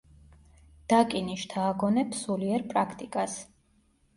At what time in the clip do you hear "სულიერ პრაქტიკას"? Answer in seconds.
2.25-3.37